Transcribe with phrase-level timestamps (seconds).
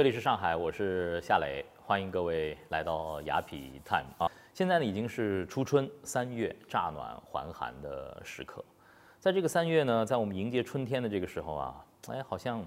[0.00, 4.32] 这里是上海，我是夏磊，欢迎各位来到雅痞 Time 啊！
[4.54, 8.64] 现在呢已经是初春三月，乍暖还寒的时刻。
[9.18, 12.66] 在这个三月呢，在我们迎接春天的这个时候啊，哎，好像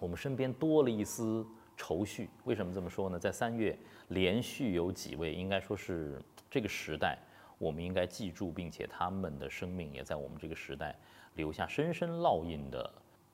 [0.00, 1.46] 我们身边多了一丝
[1.76, 2.30] 愁绪。
[2.44, 3.18] 为什么这么说呢？
[3.18, 3.78] 在三月
[4.08, 6.18] 连续有几位，应该说是
[6.50, 7.18] 这个时代
[7.58, 10.96] 我们应该记住，并且他们的生命也在我们这个时代
[11.34, 12.90] 留下深深烙印的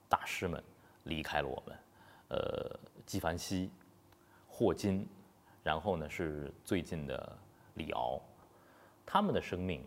[0.09, 0.61] 大师们
[1.03, 1.77] 离开了我们。
[2.33, 3.69] 呃，纪梵希、
[4.47, 5.07] 霍金，
[5.63, 7.37] 然后呢是最近的
[7.75, 8.21] 李敖，
[9.05, 9.85] 他们的生命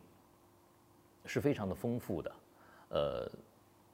[1.25, 2.33] 是非常的丰富的。
[2.91, 3.31] 呃，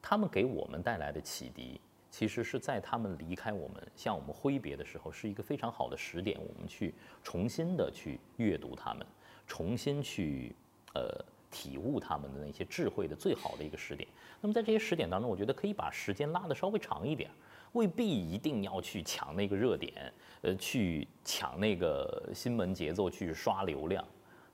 [0.03, 9.07] 他们给我们带来的启迪，其实是在他们离开我们、向我们挥别的时候，是一个非常好的时点，我们去重新的去阅读他们，
[9.47, 10.55] 重新去
[10.95, 14.09] 呃体悟他们的那些智慧的最好的一个时点。
[14.41, 17.31] 那么在这些时点当中，我觉得可以把时间拉得稍微长一点。
[17.73, 24.05] 未必一定要去抢那个热点，呃，去抢那个新闻节奏，去刷流量。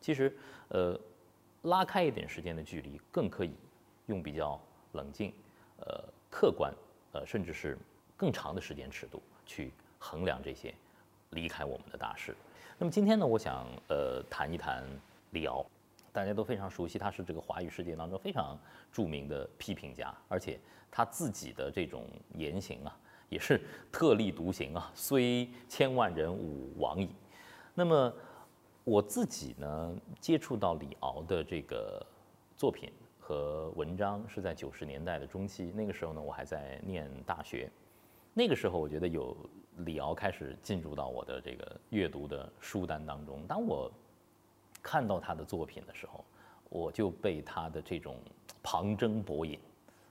[0.00, 0.36] 其实，
[0.69, 0.98] 呃，
[1.62, 3.53] 拉开一点时间的距离，更可以
[4.06, 4.61] 用比较
[4.92, 5.33] 冷静、
[5.78, 6.73] 呃，客观，
[7.12, 7.78] 呃，甚至是
[8.17, 10.75] 更长的时间尺度去衡量这些
[11.30, 12.36] 离开我们的大事。
[12.78, 14.84] 那么今天呢，我想呃谈一谈
[15.30, 15.64] 李敖。
[16.12, 18.58] 大家都非常熟悉，他是这个华语世界当中非常
[18.91, 20.58] 著名的批评家，而且
[20.91, 22.06] 他自己的这种
[22.39, 22.98] 言行啊。
[23.28, 23.60] 也是
[23.91, 27.08] 特立独行啊，虽千万人吾往矣。
[27.74, 28.12] 那么
[28.84, 32.05] 我自己呢，接触到李敖的这个
[32.56, 37.70] 作品和文章是在九十年代的中期，那个时候呢，我还在念大学。
[38.33, 39.36] 那个时候，我觉得有
[39.78, 43.42] 李敖开始进入到我的这个阅读的书单当中。
[43.46, 43.90] 当我
[44.83, 46.24] 看到他的作品的时候，
[46.68, 48.16] 我就被他的这种
[48.62, 49.58] 旁征博引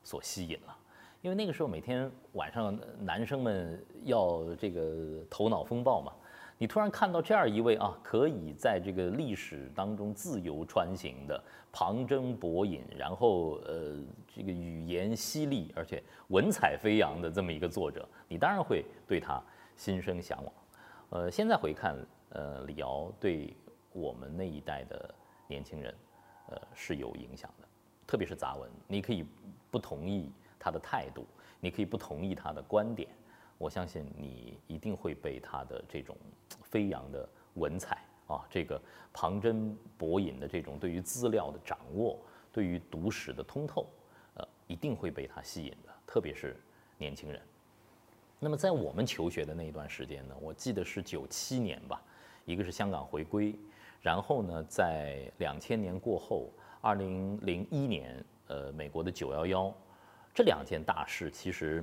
[0.03, 0.77] 所吸引了。
[1.25, 6.13] 因为那个时候每天晚上男生们要这个头脑风暴嘛，
[6.55, 13.97] 你突然看到这样一位啊，可以在这个历史当中自由穿行的旁征博引，然后呃
[14.27, 19.41] 这个语言犀利而且文采飞扬的这么一个作者，你当然会对他
[19.75, 20.53] 心生向往。
[21.09, 21.97] 呃，现在回看，
[22.29, 23.51] 呃，李敖对
[23.93, 25.11] 我们那一代的
[25.47, 25.91] 年轻人，
[26.49, 27.67] 呃是有影响的，
[28.05, 29.25] 特别是杂文，你可以
[29.71, 30.31] 不同意。
[30.59, 31.25] 他的态度，
[31.59, 33.09] 你可以不同意他的观点，
[33.57, 36.15] 我相信你一定会被他的这种
[36.63, 38.81] 飞扬的文采啊，这个
[39.13, 42.19] 旁征博引的这种对于资料的掌握，
[42.51, 43.87] 对于读史的通透，
[44.33, 46.59] 呃，一定会被他吸引的，特别是
[46.97, 47.41] 年轻人。
[48.39, 52.01] 那么在我们求学的那一段时间呢，我记得是九七年吧，
[52.45, 53.57] 一个是香港回归，
[54.01, 56.49] 然后呢，在两千年过后，
[56.81, 59.73] 二零零一年，呃，美国的九幺幺。
[60.35, 61.81] 这两件大事，其实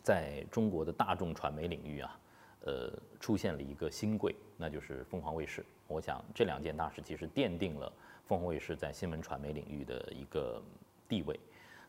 [0.00, 2.18] 在中国的大众传媒领域啊，
[2.60, 5.66] 呃，出现了一个新贵，那就是凤凰卫视。
[5.88, 7.92] 我想这两件大事其实奠定了
[8.28, 10.62] 凤凰卫视在新闻传媒领域的一个
[11.08, 11.38] 地位。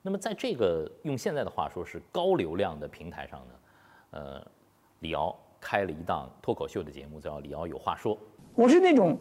[0.01, 3.53] 那么在这个用现在的话说是高流量的平台上呢，
[4.09, 4.47] 呃，
[5.01, 8.15] 李敖开了一档脱口秀的节目，叫《李敖有话说》。
[8.55, 9.15] 我是那种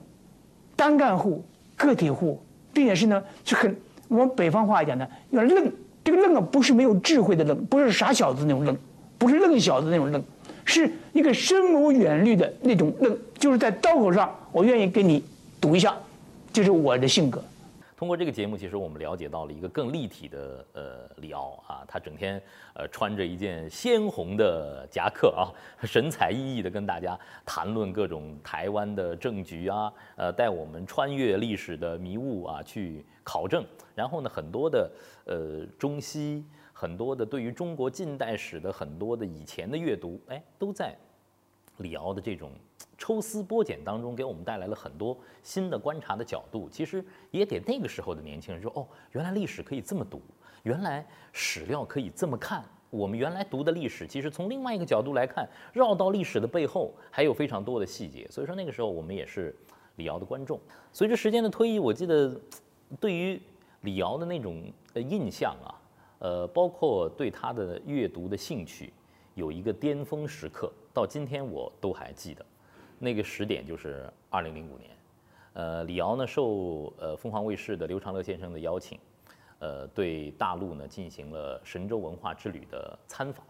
[0.75, 1.44] 单干户、
[1.76, 2.42] 个体户，
[2.72, 3.78] 并且是呢，是很
[4.09, 5.70] 我们北方话讲的，要愣。
[6.08, 8.74] 这个愣啊，不是没有智慧的愣，不是傻小子那种愣，
[9.19, 10.24] 不是愣小子那种愣，
[10.64, 15.22] 是一个深谋远虑的那种愣，就是在刀口上，我愿意跟你
[15.60, 15.94] 赌一下，
[16.50, 17.44] 这是我的性格。
[17.94, 20.82] 通过这个节目，其实我们了解到了一个更立体的呃
[21.16, 22.41] 李敖啊，他整天
[22.72, 25.52] 呃穿着一件鲜红的夹克啊，
[25.84, 33.62] 神采奕奕的跟大家谈论各种台湾的政局啊，呃带我们穿越历史的迷雾啊去考证，
[33.94, 34.91] 然后呢很多的
[35.27, 40.97] 呃中西，很多的对于中国近代史的很多的以前的阅读，哎都在
[41.77, 42.50] 李敖的这种。
[43.00, 46.69] 抽丝剥茧当中，给我们带来了很多新的观察的角度。
[46.69, 50.21] 其实也给那个时候的年轻人说：“哦，原来历史可以这么读，
[50.65, 52.65] 原来史料可以这么看。
[52.91, 58.27] 我们原来读的历史，其实从另外一个角度来看，绕到历史的背后还有非常多的细节。
[58.28, 59.54] 所以说那个时候我们也是
[59.95, 60.59] 李敖的观众。
[60.92, 62.39] 随着时间的推移，我记得
[63.00, 63.40] 对于
[63.82, 64.62] 李敖的那种
[64.94, 65.74] 印象啊，
[66.20, 68.92] 呃，包括对他的阅读的兴趣，
[69.34, 72.44] 有一个巅峰时刻，到今天我都还记得。”
[73.00, 74.90] 那个时点就是二零零五年，
[75.52, 78.98] 呃，李敖呢受呃凤凰卫视的刘长乐先生的邀请，
[79.60, 83.46] 呃，对大陆呢进行了神州文化之旅的参访，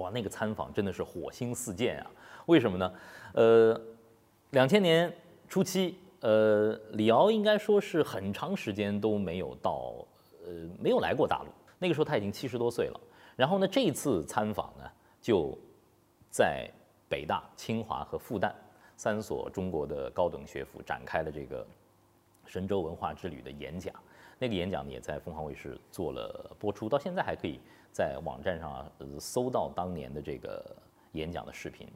[0.00, 2.10] 哇，那个参访真的是火星四溅啊！
[2.46, 2.92] 为什么呢？
[3.34, 3.78] 呃，
[4.52, 5.14] 两千年
[5.48, 10.04] 初期，呃，李敖应该说是很长时间都没有到，
[10.44, 11.48] 呃，没有来过大陆。
[11.78, 13.00] 那个时候他已经七十多岁了。
[13.36, 14.90] 然后呢，这次参访呢
[15.20, 15.56] 就。
[16.28, 16.70] 在
[17.08, 18.52] 北大、清华和复旦
[18.94, 21.66] 三所中国的高等学府展开了这个
[22.44, 23.94] 神州文化之旅的演讲。
[24.38, 27.58] 那个演讲呢，也在凤凰卫视做了播出，到现在还可以
[27.90, 30.62] 在网站上呃搜到当年的这个
[31.12, 31.88] 演讲的视频。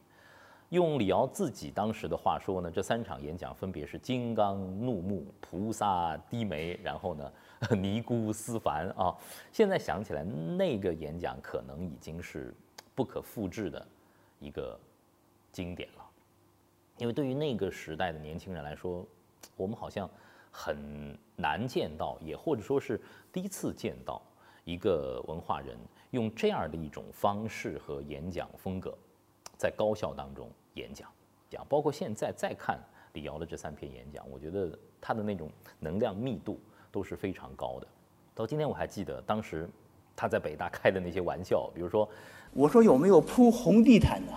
[0.71, 7.33] 用李敖自己当时的话说呢，这三场演讲分别是金刚怒目、菩萨低眉，然后呢
[7.77, 9.15] 尼姑思凡啊。
[9.51, 12.55] 现在想起来，那个演讲可能已经是
[12.95, 13.85] 不可复制的
[14.39, 14.79] 一个
[15.51, 16.05] 经典了，
[16.99, 19.05] 因为对于那个时代的年轻人来说，
[19.57, 20.09] 我们好像
[20.53, 23.01] 很难见到，也或者说是
[23.33, 24.23] 第一次见到
[24.65, 25.77] 一个文化人
[26.13, 28.97] 用这样的一种方式和演讲风格，
[29.61, 30.51] 在高校当中。
[30.75, 31.07] 演讲，
[31.51, 32.79] 讲包括现在再看
[33.12, 34.71] 李敖的这三篇演讲，我觉得
[35.01, 36.59] 他的那种能量密度
[36.91, 37.87] 都是非常高的。
[38.35, 39.69] 到今天我还记得当时
[40.17, 42.09] 他在北大开的那些玩笑，比如说，
[42.53, 44.33] 我说有没有铺红地毯呢？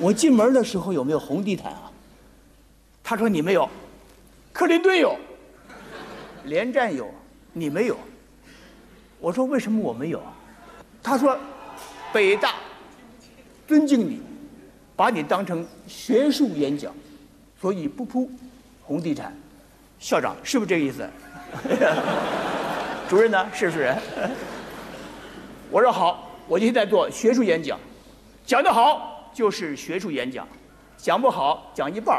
[0.00, 1.92] 我进门的时候有没有红地毯啊？
[3.04, 3.68] 他说你没有，
[4.52, 5.16] 克林顿有，
[6.44, 7.08] 连战有，
[7.52, 7.96] 你没有。
[9.20, 10.20] 我说为什么我没有？
[11.02, 11.38] 他说，
[12.12, 12.56] 北大
[13.66, 14.22] 尊敬你。
[14.96, 16.90] 把你当成学术演讲，
[17.60, 18.30] 所以不铺
[18.82, 19.30] 红地毯。
[19.98, 21.06] 校长是不是这个意思？
[23.06, 23.46] 主任呢？
[23.52, 23.94] 是不是？
[25.70, 27.78] 我说好，我现在做学术演讲，
[28.46, 30.48] 讲得好就是学术演讲，
[30.96, 32.18] 讲不好讲一半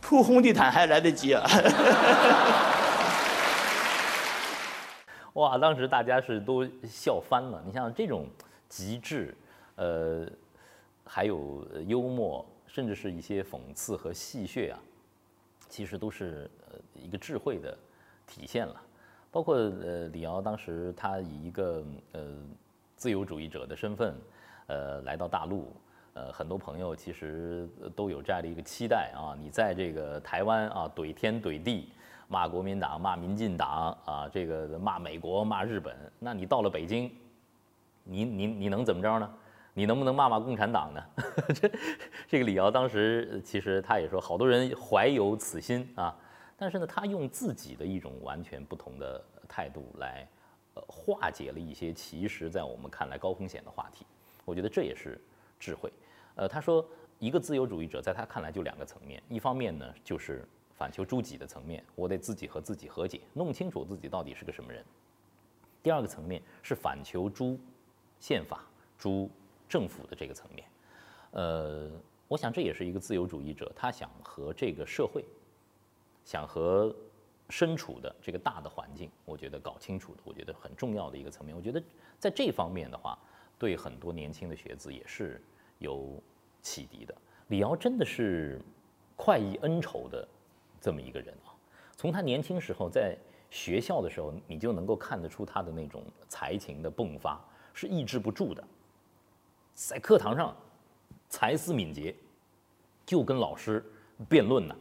[0.00, 1.48] 铺红地毯还来得及啊！
[5.34, 7.62] 哇，当时大家是都笑翻了。
[7.64, 8.26] 你像这种
[8.68, 9.36] 极致，
[9.76, 10.26] 呃。
[11.14, 14.80] 还有幽默，甚至是一些讽刺和戏谑啊，
[15.68, 17.76] 其实都是呃一个智慧的
[18.26, 18.80] 体现了。
[19.30, 22.38] 包括呃李敖当时他以一个呃
[22.96, 24.14] 自由主义者的身份，
[24.68, 25.70] 呃来到大陆，
[26.14, 31.90] 呃很多朋友其实都有这样的一个期待啊，你在这个台湾啊怼天怼地，
[32.26, 37.14] 骂国民党骂民进党啊，这个骂美国骂日本，那你到了北京，
[38.02, 39.30] 你你你能怎么着呢？
[39.74, 41.02] 你能不能骂骂共产党呢？
[41.54, 41.70] 这
[42.28, 46.14] 这个李敖当时其实他也说，好多人怀有此心啊，
[46.58, 50.28] 但是呢，他用自己的一种完全不同的态度来，
[50.74, 54.04] 呃，化解了一些其实在我们看来高风险的话题。
[54.44, 55.18] 我觉得这也是
[55.58, 55.90] 智慧。
[56.34, 56.86] 呃，他说，
[57.18, 64.84] 一个自由主义者在他看来就两个层面，一方面呢就是反求诸己的层面，我得自己和自己和解，弄清楚自己到底是个什么人。
[65.82, 67.58] 第二个层面是反求诸
[68.20, 68.62] 宪法
[68.98, 69.30] 诸。
[69.72, 70.68] 政府的这个层面，
[71.30, 71.90] 呃，
[72.28, 75.24] 我想这也是一个自由主义者，他想和这个社会，
[76.26, 76.94] 想和
[77.48, 81.56] 身处的这个大的环境，我觉得搞清楚的，我觉得很重要的一个层面。
[81.56, 81.82] 我觉得
[82.18, 83.18] 在这方面的话，
[83.58, 85.42] 对很多年轻的学子也是
[85.78, 86.22] 有
[86.60, 87.14] 启迪的。
[87.48, 88.60] 李敖真的是
[89.16, 90.28] 快意恩仇的
[90.82, 91.56] 这么一个人啊！
[91.96, 93.16] 从他年轻时候在
[93.48, 97.42] 学校的时候，你就能够看得出他的那种才情的迸发，
[97.72, 98.62] 是抑制不住的。
[99.74, 100.54] 在课堂上，
[101.28, 102.14] 才思敏捷，
[103.04, 103.84] 就跟老师
[104.28, 104.76] 辩论呢，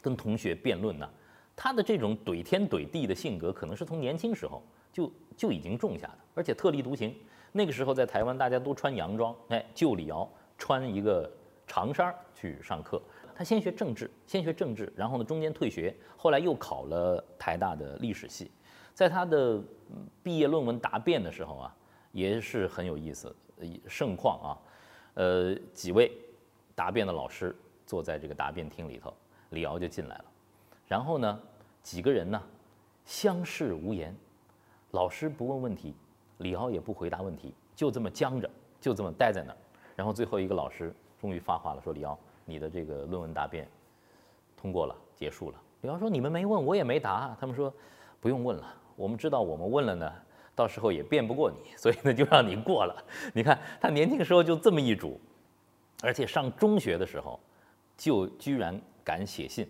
[0.00, 1.08] 跟同学辩论呢。
[1.54, 7.14] 他的这种怼天怼地的性格，可能是从年轻时候就就已经种下的，而且特立独行。
[7.52, 10.26] 那个时候在台湾，大家都穿洋装，哎，就李敖
[10.56, 11.30] 穿一个
[11.66, 13.02] 长衫去上课。
[13.34, 18.50] 他先学政治，先学政治，然后呢中间退学，后来又考了台大的历史系。
[18.94, 19.62] 在他的
[20.22, 21.76] 毕业论文答辩的时候啊，
[22.12, 23.34] 也是很有意思。
[23.86, 24.48] 盛况啊，
[25.14, 26.10] 呃，几位
[26.74, 29.12] 答辩的老师坐在这个答辩厅里头，
[29.50, 30.24] 李敖就进来了。
[30.88, 31.40] 然后呢，
[31.82, 32.42] 几个人呢
[33.04, 34.16] 相视无言，
[34.92, 35.94] 老师不问问题，
[36.38, 38.50] 李敖也不回答问题，就这么僵着，
[38.80, 39.56] 就这么待在那儿。
[39.94, 43.68] 然后最后一个老师终于发话了，说：“李敖，你的这个论文答辩
[44.56, 47.70] 通过了，结束了。”李敖说：“你们没问，我也没答。”他们说
[48.22, 50.10] ：“不用问了，我们知道我们问了呢。”
[50.54, 53.04] 到时候也辩不过你，所以呢就让你过了。
[53.32, 55.18] 你看他年轻时候就这么一主，
[56.02, 57.40] 而且上中学的时候，
[57.96, 59.66] 就居然敢写信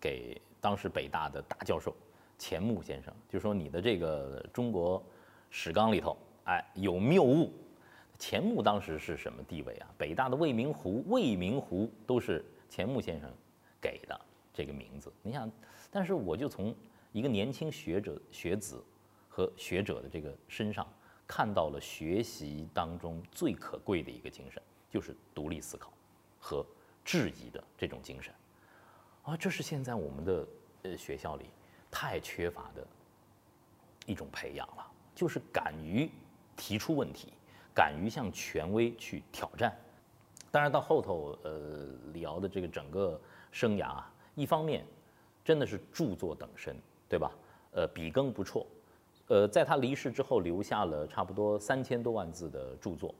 [0.00, 1.94] 给当时北大的大教授
[2.38, 5.04] 钱穆先生，就说你的这个中国
[5.50, 7.52] 史纲里头，哎有谬误。
[8.18, 9.88] 钱穆当时是什么地位啊？
[9.96, 13.30] 北大的未名湖，未名湖都是钱穆先生
[13.80, 14.20] 给的
[14.52, 15.12] 这个名字。
[15.22, 15.50] 你想，
[15.90, 16.74] 但是我就从
[17.12, 18.82] 一个年轻学者学子。
[19.30, 20.86] 和学者的这个身上
[21.26, 24.60] 看到了学习当中最可贵的一个精神，
[24.90, 25.90] 就是独立思考
[26.38, 26.66] 和
[27.04, 28.34] 质疑的这种精神，
[29.22, 30.46] 啊，这是现在我们的
[30.82, 31.46] 呃学校里
[31.90, 32.86] 太缺乏的
[34.04, 36.10] 一种培养了，就是敢于
[36.56, 37.32] 提出问题，
[37.72, 39.74] 敢于向权威去挑战。
[40.50, 43.18] 当然到后头，呃，李敖的这个整个
[43.52, 44.84] 生涯啊，一方面
[45.44, 46.76] 真的是著作等身，
[47.08, 47.30] 对吧？
[47.72, 48.66] 呃，笔耕不辍，
[49.30, 53.14] 呃，在他离世之后留下了差不多三千多万字的著作，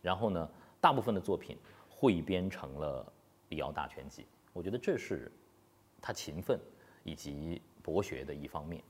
[0.00, 0.50] 然后呢，
[0.80, 3.04] 大部分的作品汇编成了
[3.50, 4.22] 《李敖大全集》，
[4.54, 5.30] 我觉得这是
[6.00, 6.58] 他勤奋
[7.04, 8.82] 以及博学的一方面。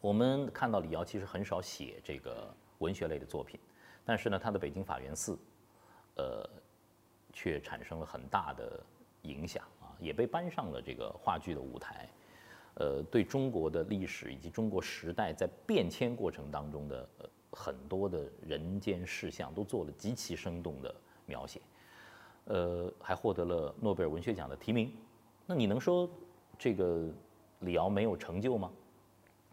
[0.00, 3.60] 我们看到李敖其实很少写这个文学类的作品，
[4.04, 5.34] 但是呢，他的《北京法源寺》，
[6.16, 6.50] 呃，
[7.32, 8.84] 却产生了很大的
[9.22, 12.08] 影响啊，也被搬上了这个话剧的舞台，
[12.80, 20.94] 呃，对中国的历史以及中国时代在变迁过程当中的呃很多的人间事项都做了极其生动的
[21.26, 21.60] 描写，
[22.46, 24.90] 呃，还获得了诺贝尔文学奖的提名。
[25.44, 26.08] 那你能说
[26.58, 27.06] 这个
[27.58, 28.72] 李敖没有成就吗？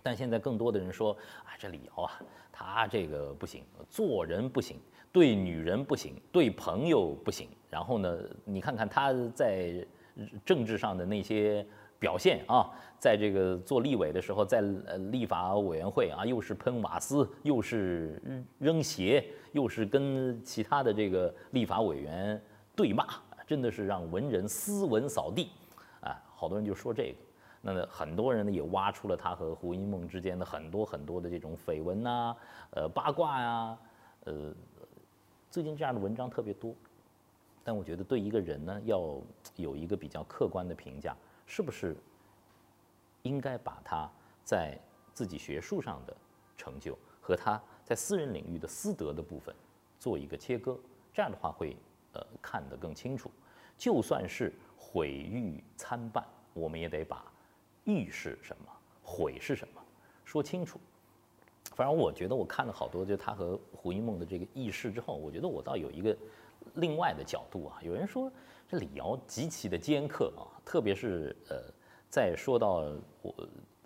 [0.01, 1.11] 但现在更多的人说
[1.43, 4.79] 啊，这李敖啊，他这个不行，做人不行，
[5.11, 7.49] 对女人不行，对朋友不行。
[7.69, 9.85] 然后呢，你看看他在
[10.45, 11.67] 政治上的那些
[11.99, 18.21] 表现啊，在这个做立委的时候，在呃立法委员会啊，又是喷瓦斯，又是
[18.59, 22.41] 扔鞋，又是跟其他的这个立法委员
[22.75, 23.05] 对骂，
[23.45, 25.49] 真的是让文人斯文扫地
[26.01, 26.21] 啊！
[26.35, 27.15] 好多人就说这个。
[27.59, 32.35] 那很多人呢也挖出了他和胡因梦之间的很多很多的这种绯闻呐，
[32.69, 33.77] 呃八卦呀，
[34.25, 34.53] 呃，
[35.49, 36.73] 最近这样的文章特别多。
[37.63, 39.19] 但我觉得对一个人呢要
[39.57, 41.97] 有一个比较客观的评价，是不是
[43.23, 44.07] 应该把他
[44.43, 44.79] 在
[45.13, 46.15] 自己学术上的
[46.55, 49.55] 成就和他在私人领域的私德的部分
[49.97, 50.77] 做一个切割？
[51.11, 51.75] 这样的话会
[52.13, 53.31] 呃看得更清楚。
[53.77, 56.23] 就算是毁誉参半，
[56.53, 57.25] 我们也得把。
[57.85, 58.71] 义是什么？
[59.01, 59.81] 悔是什么？
[60.25, 60.79] 说清楚。
[61.73, 66.17] 反正我觉得，我看了好多，就他和胡因梦的这个轶事之后，我觉得我倒有一个
[66.75, 67.79] 另外的角度啊。
[67.81, 68.31] 有人说
[68.67, 71.57] 这李敖极其的尖刻啊，特别是呃，
[72.09, 72.83] 在说到
[73.21, 73.33] 我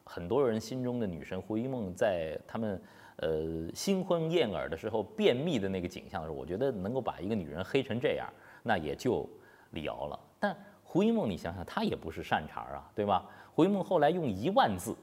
[0.03, 2.81] 很多人心中的女神胡因梦在他们
[3.17, 8.27] 呃新婚燕尔的时候便秘的那个景象的时候，我觉得能够把一个女人黑成这样，
[8.63, 9.29] 那也就
[9.71, 10.19] 李敖了。
[10.39, 13.29] 但胡因梦，你想想，她也不是善茬啊，对吧？
[13.53, 14.95] 胡因梦后来用一万字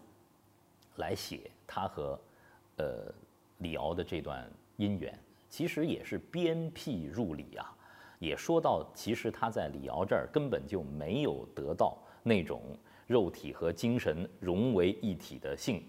[0.97, 2.19] 来写他和
[2.77, 3.13] 呃
[3.59, 5.17] 李敖的这段姻缘，
[5.49, 7.75] 其实也是鞭辟入里啊，
[8.19, 12.63] 也说到其实他在李敖这儿根本就没有得到那种
[13.07, 15.83] 肉体和精神融为一体的性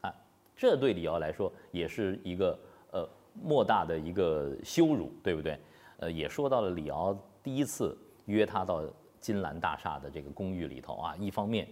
[0.00, 0.14] 啊，
[0.56, 2.58] 这对李敖来说也是一个
[2.92, 5.58] 呃莫大的一个羞辱，对不对？
[5.98, 8.82] 呃，也说到了李敖第一次约他到
[9.20, 11.68] 金兰大厦的这个公寓里头啊，一方面。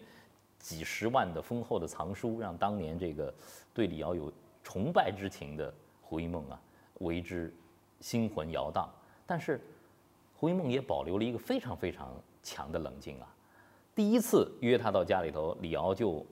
[0.61, 3.33] 几十万的丰厚的藏书，让当年这个
[3.73, 4.31] 对李敖有
[4.61, 6.61] 崇拜之情的胡因梦啊，
[6.99, 7.55] 为之
[8.01, 8.89] 心魂摇荡。
[9.27, 9.61] 但是
[10.35, 13.35] 胡因梦也保留了一个非常非常强的冷静啊。
[13.95, 16.25] 第一次约他到家里头，李敖就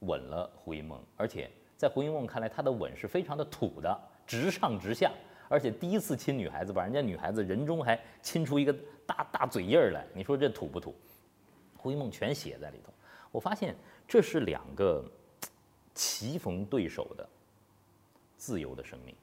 [0.00, 5.12] 吻了胡因梦，而且在胡因梦看来，他的吻是非常的土的，直上直下。
[5.48, 8.74] 而且第一次亲女孩子，把人家女孩子人中还亲出一个
[9.06, 10.94] 大大嘴印儿来，你说这土不土？
[11.76, 12.92] 胡因梦全写在里头。
[13.30, 13.76] 我发现
[14.08, 15.04] 这是两个
[15.94, 17.28] 棋逢对手的
[18.36, 19.14] 自由的生命。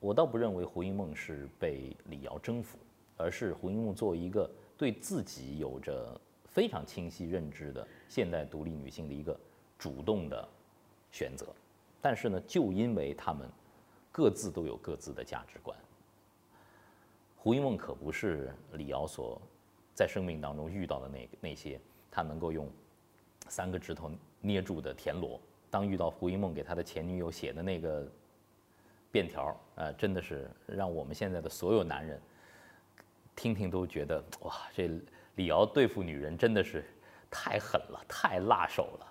[0.00, 2.78] 我倒不认为胡因梦是被李敖征服，
[3.16, 9.38] 而是胡因梦作为一个对自己有着非常清晰认知的现代独立女性的一个
[9.78, 10.48] 主动的
[11.12, 11.46] 选择。
[12.00, 13.48] 但是呢，就因为他们
[14.10, 15.78] 各自都有各自的价值观，
[17.36, 19.40] 胡因梦可不是李敖所
[19.94, 21.80] 在生命当中遇到的那那些
[22.10, 22.68] 他能够用。
[23.48, 24.08] 三个指头
[24.40, 25.40] 捏住的田螺，
[25.70, 28.08] 当遇到胡因梦给他的前女友写的那个
[29.10, 32.20] 便条，呃，真的是让我们现在的所有男人
[33.34, 34.90] 听听都觉得哇，这
[35.36, 36.84] 李敖对付女人真的是
[37.30, 39.06] 太狠了，太辣手了。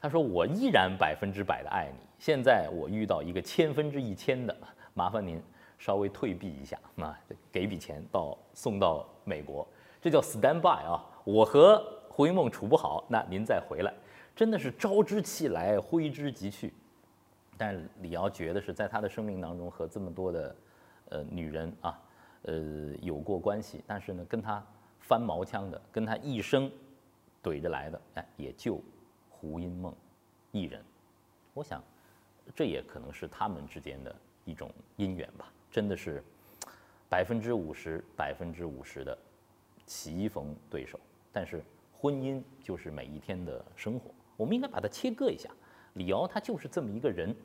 [0.00, 4.56] 他说：“我依然百分之百的爱你，现在我遇到一个千分之一千的，
[4.94, 5.42] 麻烦您
[5.78, 7.14] 稍微退避一下，那
[7.52, 9.66] 给笔钱到送到美国，
[10.00, 13.94] 这叫 stand by 啊，我和。”胡因梦处不好，那您再回来，
[14.36, 16.74] 真的是招之即来，挥之即去。
[17.60, 20.56] 但李敖觉得是在他的生命当中和这么多的
[21.10, 22.00] 呃女人啊，
[22.44, 22.54] 呃
[23.02, 24.66] 有过关系，但是呢跟他
[24.98, 26.72] 翻毛枪的，跟他一生
[27.42, 28.80] 怼着来的，哎，也就
[29.28, 29.94] 胡因梦
[30.50, 30.82] 一人。
[31.52, 31.84] 我想
[32.54, 36.24] 这也可能是他们之间的一种姻缘吧，真的是
[37.10, 39.18] 百分之五十百分之五十的
[39.84, 40.98] 棋逢对手，
[41.30, 41.62] 但是。
[42.02, 45.50] 婚姻就是每一天的生活，我们应该把它切割一下。
[45.92, 47.36] 李敖他就是这么一个人，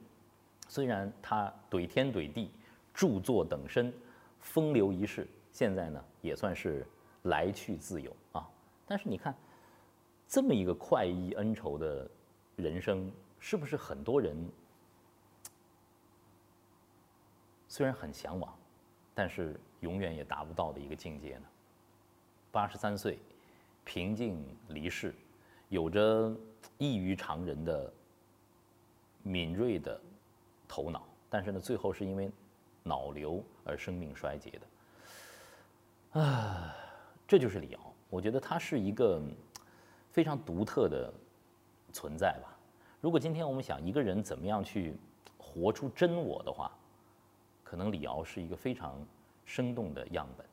[0.68, 2.52] 虽然他怼天怼地，
[2.94, 3.94] 著作等身，
[4.40, 6.86] 风流一世，现在呢也算是
[7.24, 8.50] 来去自由啊。
[8.88, 9.36] 但是你看，
[10.28, 12.10] 这么一个快意恩仇的
[12.56, 14.36] 人生，是不是很多人
[17.68, 18.58] 虽然很向往，
[19.14, 21.44] 但是永远也达不到的一个境界呢？
[22.52, 23.20] 八十三岁，
[23.84, 25.14] 平静离世，
[25.70, 26.34] 有着
[26.78, 27.92] 异于常人的
[29.24, 30.00] 敏锐的
[30.68, 32.32] 头脑，但是呢，最后是因为
[32.84, 36.22] 脑瘤而生命衰竭的。
[36.22, 36.76] 啊，
[37.28, 37.94] 这就是李敖。
[38.10, 39.22] 我觉得他是一个
[40.12, 41.14] 非常独特的
[41.92, 42.56] 存在吧。
[43.02, 44.96] 如果今天我们想一个人怎么样去
[45.38, 46.72] 活出真我的话，
[47.64, 49.06] 可能李敖是一个非常
[49.44, 50.46] 生动的样本。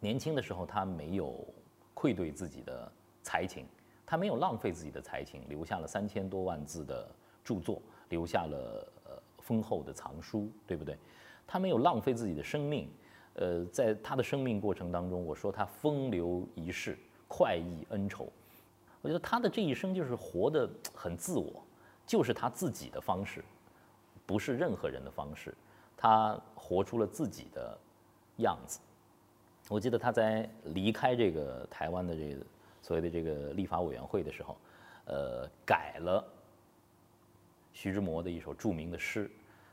[0.00, 1.46] 年轻的时候，他没有
[1.94, 2.90] 愧对自己的
[3.22, 3.66] 才情，
[4.04, 7.08] 他没有浪费自己的才情，留下了三千多万字的
[7.44, 8.91] 著作，留下了
[9.42, 10.96] 丰厚的藏书，对不对？
[11.46, 12.88] 他没有浪费自己的生命，
[13.34, 16.96] 呃，在他的生命过程当中，我说他风流一世，
[17.28, 18.32] 快意恩仇，
[19.02, 21.62] 我觉得他的这一生就是活得很自我，
[22.06, 23.44] 就是他自己的方式，
[24.24, 25.54] 不是任何人的方式，
[25.96, 27.76] 他活出了自己的
[28.36, 28.78] 样子。
[29.68, 32.44] 我记得他在离开这个台湾的这个
[32.80, 34.56] 所谓的这个立法委员会的时候，
[35.04, 36.24] 呃，改了
[37.72, 39.30] 徐志摩的一首著名的诗。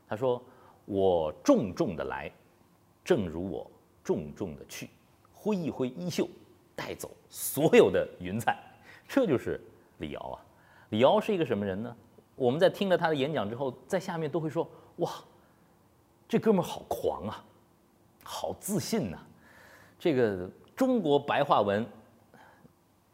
[0.08, 0.42] 他说
[0.86, 2.30] ：“我重重的来，
[3.04, 3.70] 正如我
[4.02, 4.90] 重重的去，
[5.32, 6.28] 挥一挥衣袖，
[6.74, 8.58] 带走所有的云彩。”
[9.06, 9.60] 这就是
[9.98, 10.44] 李敖啊。
[10.90, 11.96] 李敖是一个什么人呢？
[12.34, 15.12] 我们在听了他的演讲之后，在下面都会说：“哇，
[16.28, 17.44] 这哥们好狂啊，
[18.24, 19.18] 好自信呐。”
[19.98, 21.86] 这个中国白话文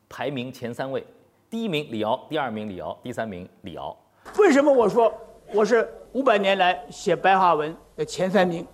[0.09, 1.05] 排名前三位，
[1.51, 3.97] 第一名李敖，第二名李敖，第三名李敖。
[4.39, 5.13] 为什么我说
[5.53, 8.67] 我是五百年来写白话文的前三名？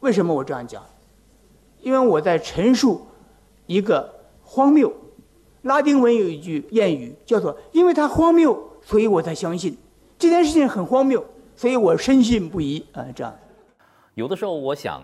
[0.00, 0.84] 为什么我这样讲？
[1.80, 3.06] 因为我在陈述
[3.66, 4.92] 一个荒谬。
[5.62, 9.76] 拉丁文有一句谚语叫做“因为它荒谬，所以我才相信
[10.18, 11.24] 这件事情很荒谬，
[11.56, 12.86] 所以我深信不疑”。
[12.94, 13.36] 啊，这样。
[14.14, 15.02] 有的时候我想。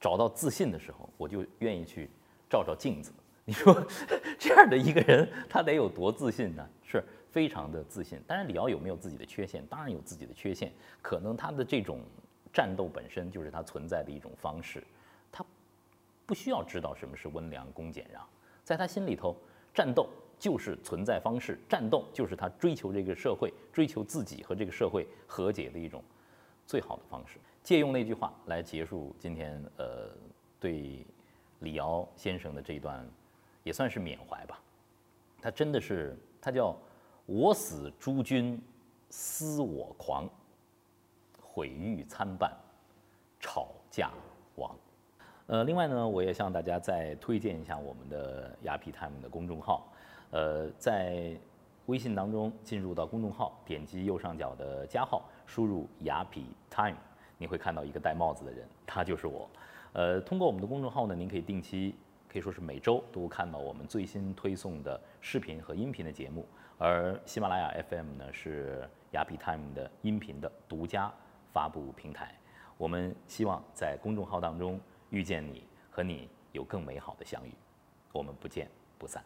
[0.00, 2.08] 找到自信的时候，我就愿意去
[2.48, 3.10] 照照镜子。
[3.44, 3.76] 你说
[4.38, 6.64] 这样的一个人，他得有多自信呢？
[6.84, 8.20] 是非常的自信。
[8.26, 9.64] 当然，李敖有没有自己的缺陷？
[9.66, 10.72] 当然有自己的缺陷。
[11.02, 12.00] 可能他的这种
[12.52, 14.82] 战斗本身就是他存在的一种方式。
[15.30, 15.44] 他
[16.26, 18.26] 不需要知道什么是温良恭俭让，
[18.64, 19.36] 在他心里头，
[19.74, 26.02] 战斗就是存在方式，战斗就是他追求这个社会、追求自己和这个社会和解的一种
[26.66, 27.38] 最好的方式。
[27.62, 30.10] 借用那句话来结束今天，呃，
[30.58, 31.04] 对
[31.60, 33.06] 李敖先生的这一段，
[33.62, 34.58] 也算是缅怀吧。
[35.42, 36.74] 他真的是，他叫
[37.30, 38.58] 我死诸君
[39.10, 40.26] 思我狂，
[41.42, 42.50] 毁誉参半，
[43.38, 44.10] 吵架
[44.56, 44.74] 亡。
[45.46, 49.92] 呃，另外呢，我也向大家再推荐一下我们的雅痞 time 的公众号。
[50.30, 51.38] 呃，在
[51.84, 56.96] 微信当中进入到公众号，点击右上角的加号，输入雅痞 time。
[57.36, 59.46] 你会看到一个戴帽子的人，他就是我。
[59.92, 61.94] 呃，通过我们的公众号呢，您可以定期，
[62.26, 66.46] 可以说是每周都看到我们最新推送的视频和音频的节目。
[66.80, 71.12] 而喜马拉雅 FM 呢，是雅痞 Time 的音频的独家
[71.52, 72.32] 发布平台。
[72.76, 77.52] 我们希望在公众号当中遇见你，和你有更美好的相遇。
[78.12, 79.24] 我们不见不散。